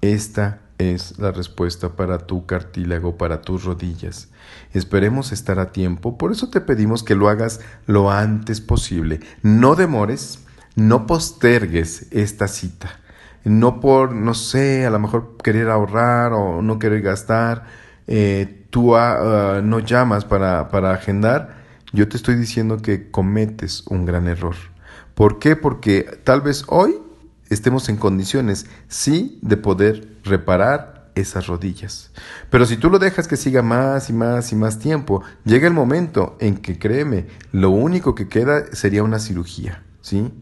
Esta 0.00 0.60
es 0.78 1.20
la 1.20 1.30
respuesta 1.30 1.90
para 1.90 2.18
tu 2.18 2.46
cartílago, 2.46 3.16
para 3.16 3.42
tus 3.42 3.64
rodillas. 3.64 4.28
Esperemos 4.72 5.30
estar 5.30 5.60
a 5.60 5.70
tiempo, 5.70 6.18
por 6.18 6.32
eso 6.32 6.50
te 6.50 6.60
pedimos 6.60 7.04
que 7.04 7.14
lo 7.14 7.28
hagas 7.28 7.60
lo 7.86 8.10
antes 8.10 8.60
posible. 8.60 9.20
No 9.42 9.76
demores, 9.76 10.40
no 10.74 11.06
postergues 11.06 12.08
esta 12.10 12.48
cita. 12.48 12.98
No 13.44 13.78
por, 13.78 14.14
no 14.14 14.34
sé, 14.34 14.84
a 14.84 14.90
lo 14.90 14.98
mejor 14.98 15.36
querer 15.42 15.70
ahorrar 15.70 16.32
o 16.32 16.60
no 16.60 16.80
querer 16.80 17.02
gastar, 17.02 17.66
eh, 18.08 18.63
tú 18.74 18.96
ah, 18.96 19.58
ah, 19.58 19.60
no 19.62 19.78
llamas 19.78 20.24
para, 20.24 20.68
para 20.68 20.92
agendar, 20.92 21.62
yo 21.92 22.08
te 22.08 22.16
estoy 22.16 22.34
diciendo 22.34 22.78
que 22.78 23.08
cometes 23.08 23.84
un 23.86 24.04
gran 24.04 24.26
error. 24.26 24.56
¿Por 25.14 25.38
qué? 25.38 25.54
Porque 25.54 26.18
tal 26.24 26.40
vez 26.40 26.64
hoy 26.66 26.96
estemos 27.50 27.88
en 27.88 27.96
condiciones, 27.96 28.66
sí, 28.88 29.38
de 29.42 29.56
poder 29.56 30.16
reparar 30.24 31.12
esas 31.14 31.46
rodillas. 31.46 32.10
Pero 32.50 32.66
si 32.66 32.76
tú 32.76 32.90
lo 32.90 32.98
dejas 32.98 33.28
que 33.28 33.36
siga 33.36 33.62
más 33.62 34.10
y 34.10 34.12
más 34.12 34.50
y 34.50 34.56
más 34.56 34.80
tiempo, 34.80 35.22
llega 35.44 35.68
el 35.68 35.72
momento 35.72 36.36
en 36.40 36.56
que, 36.56 36.76
créeme, 36.76 37.28
lo 37.52 37.70
único 37.70 38.16
que 38.16 38.26
queda 38.26 38.74
sería 38.74 39.04
una 39.04 39.20
cirugía, 39.20 39.84
¿sí? 40.00 40.32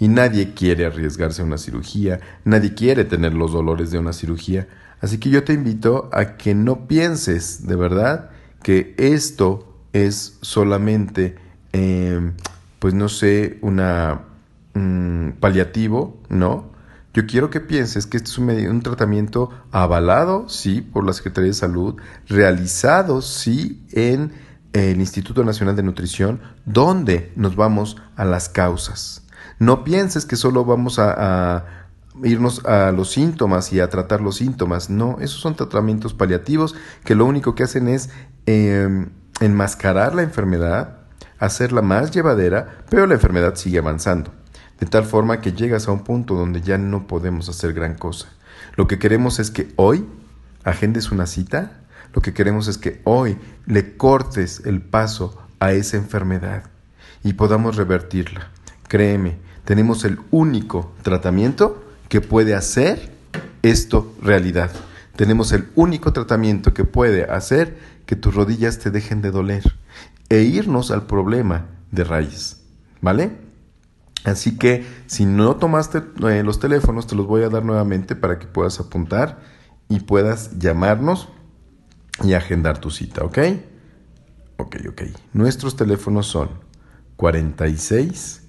Y 0.00 0.08
nadie 0.08 0.54
quiere 0.54 0.86
arriesgarse 0.86 1.42
a 1.42 1.44
una 1.44 1.56
cirugía, 1.56 2.18
nadie 2.42 2.74
quiere 2.74 3.04
tener 3.04 3.32
los 3.32 3.52
dolores 3.52 3.92
de 3.92 4.00
una 4.00 4.12
cirugía. 4.12 4.66
Así 5.00 5.18
que 5.18 5.30
yo 5.30 5.44
te 5.44 5.52
invito 5.52 6.10
a 6.12 6.36
que 6.36 6.54
no 6.54 6.86
pienses 6.86 7.66
de 7.66 7.76
verdad 7.76 8.30
que 8.62 8.94
esto 8.98 9.74
es 9.92 10.38
solamente, 10.42 11.36
em, 11.72 12.34
pues 12.78 12.94
no 12.94 13.08
sé, 13.08 13.58
una 13.62 14.22
mm, 14.74 15.30
paliativo, 15.40 16.20
¿no? 16.28 16.70
Yo 17.12 17.26
quiero 17.26 17.50
que 17.50 17.60
pienses 17.60 18.06
que 18.06 18.18
este 18.18 18.30
es 18.30 18.38
un, 18.38 18.50
un, 18.50 18.82
tratamiento 18.82 19.50
avalado, 19.72 20.48
sí, 20.48 20.80
por 20.80 21.04
la 21.04 21.12
Secretaría 21.12 21.48
de 21.48 21.54
Salud, 21.54 21.96
realizado, 22.28 23.20
sí, 23.20 23.84
en 23.90 24.32
el 24.72 25.00
Instituto 25.00 25.42
Nacional 25.42 25.74
de 25.74 25.82
Nutrición, 25.82 26.40
donde 26.64 27.32
nos 27.34 27.56
vamos 27.56 27.96
a 28.14 28.24
las 28.24 28.48
causas. 28.48 29.22
No 29.58 29.84
pienses 29.84 30.24
que 30.24 30.36
solo 30.36 30.64
vamos 30.64 30.98
a, 30.98 31.79
irnos 32.24 32.64
a 32.64 32.92
los 32.92 33.10
síntomas 33.10 33.72
y 33.72 33.80
a 33.80 33.88
tratar 33.88 34.20
los 34.20 34.36
síntomas. 34.36 34.90
No, 34.90 35.18
esos 35.20 35.40
son 35.40 35.56
tratamientos 35.56 36.14
paliativos 36.14 36.74
que 37.04 37.14
lo 37.14 37.24
único 37.24 37.54
que 37.54 37.62
hacen 37.62 37.88
es 37.88 38.10
em, 38.46 39.10
enmascarar 39.40 40.14
la 40.14 40.22
enfermedad, 40.22 40.98
hacerla 41.38 41.82
más 41.82 42.10
llevadera, 42.10 42.84
pero 42.90 43.06
la 43.06 43.14
enfermedad 43.14 43.54
sigue 43.54 43.78
avanzando. 43.78 44.32
De 44.78 44.86
tal 44.86 45.04
forma 45.04 45.40
que 45.40 45.52
llegas 45.52 45.88
a 45.88 45.92
un 45.92 46.04
punto 46.04 46.34
donde 46.34 46.62
ya 46.62 46.78
no 46.78 47.06
podemos 47.06 47.48
hacer 47.48 47.72
gran 47.72 47.94
cosa. 47.94 48.28
Lo 48.76 48.86
que 48.86 48.98
queremos 48.98 49.38
es 49.38 49.50
que 49.50 49.72
hoy 49.76 50.06
agendes 50.64 51.10
una 51.10 51.26
cita. 51.26 51.82
Lo 52.14 52.22
que 52.22 52.32
queremos 52.32 52.66
es 52.68 52.78
que 52.78 53.00
hoy 53.04 53.38
le 53.66 53.96
cortes 53.96 54.62
el 54.64 54.80
paso 54.80 55.36
a 55.60 55.72
esa 55.72 55.96
enfermedad 55.96 56.64
y 57.22 57.34
podamos 57.34 57.76
revertirla. 57.76 58.48
Créeme, 58.88 59.38
tenemos 59.64 60.04
el 60.04 60.18
único 60.30 60.92
tratamiento 61.02 61.84
que 62.10 62.20
puede 62.20 62.54
hacer 62.54 63.10
esto 63.62 64.14
realidad. 64.20 64.70
Tenemos 65.16 65.52
el 65.52 65.68
único 65.76 66.12
tratamiento 66.12 66.74
que 66.74 66.84
puede 66.84 67.24
hacer 67.24 67.78
que 68.04 68.16
tus 68.16 68.34
rodillas 68.34 68.78
te 68.78 68.90
dejen 68.90 69.22
de 69.22 69.30
doler 69.30 69.62
e 70.28 70.42
irnos 70.42 70.90
al 70.90 71.06
problema 71.06 71.68
de 71.92 72.04
raíz. 72.04 72.62
¿Vale? 73.00 73.30
Así 74.24 74.58
que 74.58 74.84
si 75.06 75.24
no 75.24 75.56
tomaste 75.56 76.02
eh, 76.28 76.42
los 76.42 76.58
teléfonos, 76.58 77.06
te 77.06 77.14
los 77.14 77.26
voy 77.26 77.44
a 77.44 77.48
dar 77.48 77.64
nuevamente 77.64 78.16
para 78.16 78.38
que 78.38 78.46
puedas 78.46 78.80
apuntar 78.80 79.40
y 79.88 80.00
puedas 80.00 80.58
llamarnos 80.58 81.28
y 82.22 82.34
agendar 82.34 82.78
tu 82.78 82.90
cita, 82.90 83.24
¿ok? 83.24 83.38
Ok, 84.58 84.76
ok. 84.90 85.02
Nuestros 85.32 85.76
teléfonos 85.76 86.26
son 86.26 86.50
46 87.16 88.42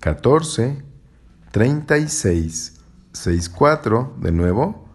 14 0.00 0.82
36 1.50 2.77
64, 3.12 4.16
de 4.20 4.32
nuevo, 4.32 4.88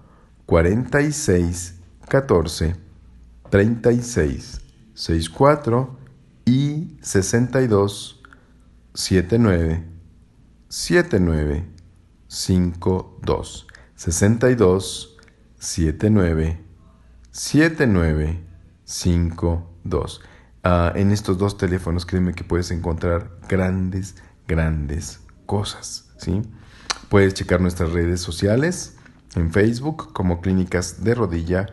46 0.46 1.80
14 2.08 2.76
36 3.50 4.62
64 4.94 5.98
y 6.46 6.98
62 7.02 8.22
79 8.94 9.84
79 10.68 11.66
52 12.28 13.68
62 13.96 15.18
79 15.60 16.64
79 17.32 18.44
52 18.84 20.22
en 20.64 21.12
estos 21.12 21.38
dos 21.38 21.58
teléfonos 21.58 22.06
créeme 22.06 22.34
que 22.34 22.44
puedes 22.44 22.72
encontrar 22.72 23.32
grandes 23.48 24.16
grandes 24.48 25.22
cosas, 25.46 26.12
¿sí? 26.18 26.42
Puedes 27.14 27.36
checar 27.36 27.62
nuestras 27.62 27.94
redes 27.94 28.20
sociales 28.22 28.96
en 29.36 29.52
Facebook 29.52 30.12
como 30.14 30.42
Clínicas 30.42 31.04
de 31.04 31.14
Rodilla 31.14 31.68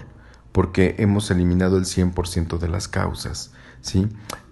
porque 0.52 0.94
hemos 0.98 1.32
eliminado 1.32 1.78
el 1.78 1.84
100% 1.84 2.58
de 2.58 2.68
las 2.68 2.86
causas, 2.86 3.54
¿sí? 3.80 4.06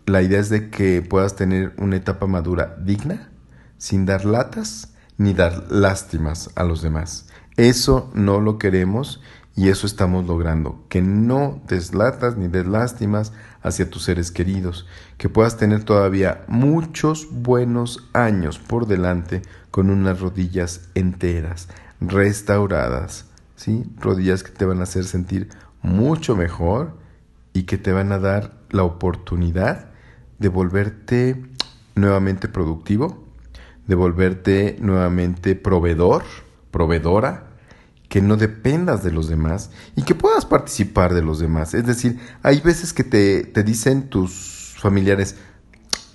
La 0.05 0.21
idea 0.21 0.41
es 0.41 0.49
de 0.49 0.69
que 0.69 1.01
puedas 1.01 1.37
tener 1.37 1.75
una 1.79 1.95
etapa 1.95 2.27
madura 2.27 2.77
digna, 2.81 3.31
sin 3.79 4.07
dar 4.07 4.25
latas 4.25 4.95
ni 5.17 5.33
dar 5.33 5.71
lástimas 5.71 6.51
a 6.57 6.65
los 6.65 6.83
demás. 6.83 7.29
Eso 7.57 8.11
no 8.15 8.41
lo 8.41 8.59
queremos 8.59 9.21
y 9.61 9.69
eso 9.69 9.87
estamos 9.87 10.27
logrando, 10.27 10.87
que 10.89 11.03
no 11.03 11.61
deslatas 11.69 12.39
ni 12.39 12.49
des 12.49 12.67
lástimas 12.67 13.35
hacia 13.63 13.91
tus 13.91 14.05
seres 14.05 14.31
queridos, 14.31 14.87
que 15.19 15.29
puedas 15.29 15.59
tener 15.59 15.85
todavía 15.85 16.47
muchos 16.49 17.29
buenos 17.31 18.09
años 18.15 18.59
por 18.59 18.87
delante 18.87 19.43
con 19.71 19.91
unas 19.91 20.19
rodillas 20.19 20.89
enteras, 20.95 21.69
restauradas, 22.01 23.27
¿sí? 23.55 23.85
Rodillas 23.99 24.43
que 24.43 24.51
te 24.51 24.65
van 24.65 24.81
a 24.81 24.85
hacer 24.85 25.05
sentir 25.05 25.51
mucho 25.83 26.37
mejor 26.37 26.97
y 27.53 27.65
que 27.65 27.77
te 27.77 27.93
van 27.93 28.13
a 28.13 28.19
dar 28.19 28.55
la 28.71 28.85
oportunidad 28.85 29.91
de 30.39 30.49
volverte 30.49 31.45
nuevamente 31.97 32.49
productivo, 32.49 33.27
de 33.87 33.95
volverte 33.95 34.79
nuevamente 34.81 35.55
proveedor, 35.55 36.23
proveedora, 36.71 37.50
que 38.11 38.21
no 38.21 38.37
dependas 38.37 39.03
de 39.03 39.13
los 39.13 39.29
demás 39.29 39.71
y 39.97 40.03
que 40.03 40.15
puedas 40.15 40.45
participar 40.45 41.15
de 41.15 41.23
los 41.23 41.39
demás. 41.39 41.73
Es 41.73 41.87
decir, 41.87 42.19
hay 42.43 42.61
veces 42.61 42.93
que 42.93 43.05
te, 43.05 43.45
te 43.45 43.63
dicen 43.63 44.11
tus 44.11 44.75
familiares, 44.79 45.37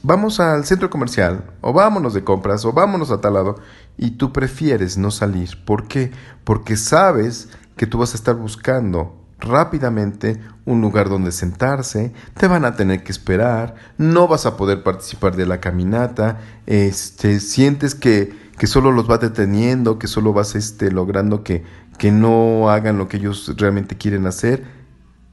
vamos 0.04 0.40
al 0.40 0.66
centro 0.66 0.90
comercial, 0.90 1.46
o 1.62 1.72
vámonos 1.72 2.14
de 2.14 2.24
compras, 2.24 2.66
o 2.66 2.74
vámonos 2.74 3.12
a 3.12 3.22
tal 3.22 3.34
lado, 3.34 3.56
y 3.98 4.12
tú 4.12 4.34
prefieres 4.34 4.98
no 4.98 5.10
salir. 5.10 5.64
¿Por 5.66 5.88
qué? 5.88 6.12
Porque 6.44 6.76
sabes 6.76 7.50
que 7.78 7.88
tú 7.88 7.98
vas 7.98 8.14
a 8.14 8.18
estar 8.18 8.36
buscando 8.36 9.26
rápidamente 9.40 10.42
un 10.66 10.82
lugar 10.82 11.10
donde 11.10 11.32
sentarse, 11.32 12.14
te 12.38 12.48
van 12.48 12.66
a 12.66 12.76
tener 12.76 13.04
que 13.04 13.12
esperar, 13.12 13.76
no 13.98 14.28
vas 14.28 14.46
a 14.46 14.58
poder 14.58 14.84
participar 14.84 15.36
de 15.36 15.46
la 15.46 15.60
caminata, 15.60 16.40
este, 16.66 17.40
sientes 17.40 17.96
que, 17.96 18.34
que 18.58 18.68
solo 18.68 18.92
los 18.92 19.08
vas 19.08 19.20
deteniendo, 19.20 20.00
que 20.00 20.08
solo 20.08 20.34
vas 20.34 20.56
este, 20.56 20.92
logrando 20.92 21.44
que, 21.44 21.64
que 21.98 22.12
no 22.12 22.70
hagan 22.70 22.98
lo 22.98 23.08
que 23.08 23.18
ellos 23.18 23.54
realmente 23.58 23.98
quieren 23.98 24.28
hacer 24.28 24.64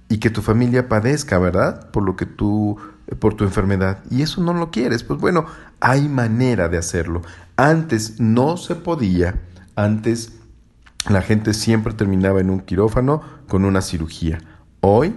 y 0.08 0.18
que 0.18 0.30
tu 0.30 0.42
familia 0.42 0.88
padezca, 0.88 1.38
¿verdad? 1.38 1.90
Por 1.90 2.04
lo 2.04 2.16
que 2.16 2.26
tú 2.26 2.78
por 3.18 3.34
tu 3.34 3.44
enfermedad 3.44 3.98
y 4.10 4.22
eso 4.22 4.42
no 4.42 4.54
lo 4.54 4.70
quieres, 4.70 5.02
pues 5.02 5.20
bueno, 5.20 5.46
hay 5.80 6.08
manera 6.08 6.68
de 6.68 6.78
hacerlo. 6.78 7.22
Antes 7.56 8.20
no 8.20 8.56
se 8.56 8.74
podía, 8.74 9.40
antes 9.74 10.32
la 11.08 11.22
gente 11.22 11.54
siempre 11.54 11.92
terminaba 11.94 12.40
en 12.40 12.50
un 12.50 12.60
quirófano 12.60 13.22
con 13.48 13.64
una 13.64 13.82
cirugía. 13.82 14.38
Hoy, 14.80 15.14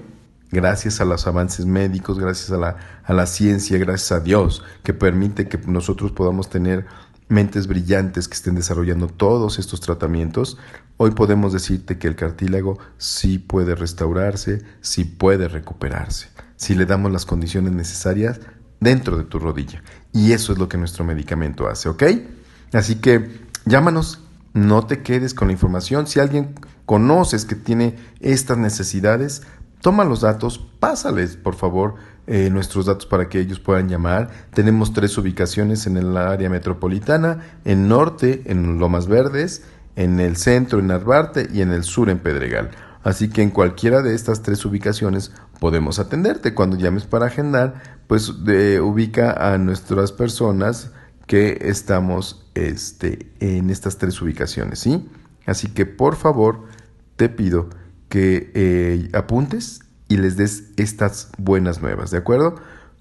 gracias 0.51 0.99
a 0.99 1.05
los 1.05 1.27
avances 1.27 1.65
médicos, 1.65 2.19
gracias 2.19 2.51
a 2.51 2.57
la, 2.57 2.77
a 3.03 3.13
la 3.13 3.25
ciencia, 3.25 3.77
gracias 3.77 4.11
a 4.11 4.19
Dios, 4.19 4.63
que 4.83 4.93
permite 4.93 5.47
que 5.47 5.59
nosotros 5.67 6.11
podamos 6.11 6.49
tener 6.49 6.85
mentes 7.27 7.67
brillantes 7.67 8.27
que 8.27 8.35
estén 8.35 8.55
desarrollando 8.55 9.07
todos 9.07 9.59
estos 9.59 9.81
tratamientos, 9.81 10.57
hoy 10.97 11.11
podemos 11.11 11.53
decirte 11.53 11.97
que 11.97 12.07
el 12.07 12.15
cartílago 12.15 12.77
sí 12.97 13.39
puede 13.39 13.75
restaurarse, 13.75 14.63
sí 14.81 15.05
puede 15.05 15.47
recuperarse, 15.47 16.29
si 16.55 16.75
le 16.75 16.85
damos 16.85 17.11
las 17.11 17.25
condiciones 17.25 17.73
necesarias 17.73 18.39
dentro 18.79 19.17
de 19.17 19.23
tu 19.23 19.39
rodilla. 19.39 19.83
Y 20.13 20.33
eso 20.33 20.53
es 20.53 20.59
lo 20.59 20.69
que 20.69 20.77
nuestro 20.77 21.03
medicamento 21.03 21.67
hace, 21.67 21.89
¿ok? 21.89 22.03
Así 22.73 22.95
que 22.95 23.41
llámanos, 23.65 24.21
no 24.53 24.85
te 24.85 25.01
quedes 25.01 25.33
con 25.33 25.49
la 25.49 25.53
información. 25.53 26.07
Si 26.07 26.19
alguien 26.19 26.55
conoces 26.85 27.45
que 27.45 27.55
tiene 27.55 27.97
estas 28.21 28.57
necesidades, 28.57 29.41
toma 29.81 30.05
los 30.05 30.21
datos, 30.21 30.59
pásales, 30.79 31.35
por 31.35 31.55
favor, 31.55 31.95
eh, 32.27 32.49
nuestros 32.49 32.87
datos 32.87 33.05
para 33.05 33.29
que 33.29 33.39
ellos 33.39 33.59
puedan 33.59 33.87
llamar. 33.87 34.29
Tenemos 34.53 34.93
tres 34.93 35.17
ubicaciones 35.17 35.87
en 35.87 35.97
el 35.97 36.17
área 36.17 36.49
metropolitana, 36.49 37.41
en 37.65 37.87
norte, 37.87 38.43
en 38.45 38.79
Lomas 38.79 39.07
Verdes, 39.07 39.63
en 39.95 40.19
el 40.19 40.35
centro, 40.35 40.79
en 40.79 40.91
Arbarte 40.91 41.47
y 41.53 41.61
en 41.61 41.71
el 41.71 41.83
sur, 41.83 42.09
en 42.09 42.19
Pedregal. 42.19 42.71
Así 43.03 43.29
que 43.29 43.43
en 43.43 43.51
cualquiera 43.51 44.01
de 44.01 44.15
estas 44.15 44.41
tres 44.41 44.65
ubicaciones 44.65 45.31
podemos 45.59 45.99
atenderte. 45.99 46.55
Cuando 46.55 46.75
llames 46.75 47.05
para 47.05 47.27
agendar, 47.27 47.99
pues 48.07 48.29
ubica 48.29 49.53
a 49.53 49.57
nuestras 49.59 50.11
personas 50.11 50.91
que 51.27 51.59
estamos 51.61 52.49
este, 52.55 53.31
en 53.39 53.69
estas 53.69 53.97
tres 53.97 54.21
ubicaciones, 54.21 54.79
¿sí? 54.79 55.07
Así 55.45 55.67
que 55.67 55.85
por 55.85 56.15
favor 56.15 56.65
te 57.15 57.29
pido 57.29 57.69
que 58.09 58.51
eh, 58.53 59.09
apuntes 59.13 59.81
y 60.07 60.17
les 60.17 60.37
des 60.37 60.63
estas 60.77 61.29
buenas 61.37 61.81
nuevas, 61.81 62.11
¿de 62.11 62.17
acuerdo? 62.17 62.55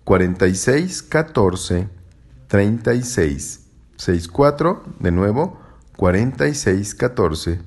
46 0.05 1.03
14 1.03 1.89
36 2.49 3.61
64, 3.97 4.83
de 5.01 5.13
nuevo, 5.13 5.59
46 5.97 6.95
14 6.95 7.61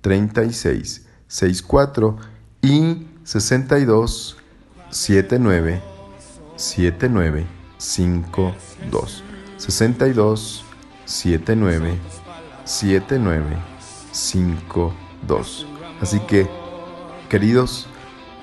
36 0.00 1.06
64 1.26 2.16
y 2.62 3.06
62 3.24 4.36
79 4.90 5.80
79 6.56 7.46
52 7.78 9.24
62 9.56 10.64
79 11.04 11.98
79 12.64 13.56
52 14.12 15.66
así 16.00 16.20
que 16.20 16.48
queridos 17.28 17.88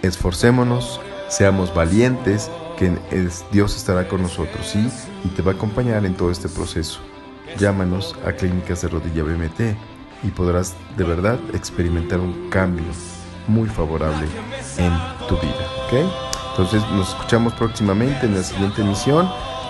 esforcémonos, 0.02 1.00
seamos 1.30 1.74
valientes, 1.74 2.50
que 2.78 2.98
Dios 3.52 3.76
estará 3.76 4.08
con 4.08 4.22
nosotros. 4.22 4.74
Y 5.24 5.28
te 5.30 5.42
va 5.42 5.52
a 5.52 5.56
acompañar 5.56 6.06
en 6.06 6.16
todo 6.16 6.32
este 6.32 6.48
proceso. 6.48 7.00
Llámanos 7.58 8.16
a 8.26 8.32
Clínicas 8.32 8.82
de 8.82 8.88
Rodilla 8.88 9.24
BMT 9.24 9.76
y 10.24 10.28
podrás 10.30 10.76
de 10.98 11.04
verdad 11.04 11.40
experimentar 11.54 12.20
un 12.20 12.50
cambio 12.50 12.86
muy 13.48 13.68
favorable 13.68 14.28
en 14.78 14.92
tu 15.28 15.36
vida, 15.36 15.68
¿ok? 15.86 16.10
Entonces 16.52 16.82
nos 16.92 17.10
escuchamos 17.10 17.54
próximamente 17.54 18.26
en 18.26 18.36
la 18.36 18.44
siguiente 18.44 18.82
emisión. 18.82 19.30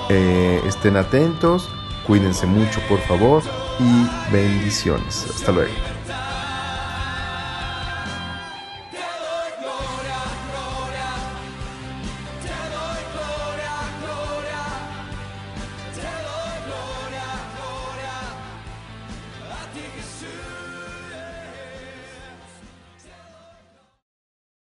Eh, 0.09 0.61
estén 0.65 0.97
atentos, 0.97 1.69
cuídense 2.05 2.45
mucho 2.45 2.81
por 2.89 2.99
favor 3.01 3.43
y 3.79 4.33
bendiciones. 4.33 5.27
Hasta 5.29 5.51
luego. 5.51 5.98